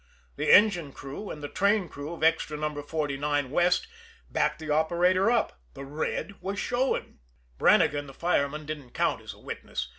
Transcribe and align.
The 0.35 0.51
engine 0.51 0.93
crew 0.93 1.29
and 1.29 1.43
the 1.43 1.47
train 1.47 1.87
crew 1.87 2.11
of 2.11 2.23
Extra 2.23 2.57
No. 2.57 2.81
49, 2.81 3.51
west, 3.51 3.85
backed 4.31 4.57
the 4.57 4.71
operator 4.71 5.29
up 5.29 5.61
the 5.75 5.85
red 5.85 6.41
was 6.41 6.57
showing. 6.57 7.19
Brannigan, 7.59 8.07
the 8.07 8.13
fireman, 8.15 8.65
didn't 8.65 8.95
count 8.95 9.21
as 9.21 9.35
a 9.35 9.39
witness. 9.39 9.89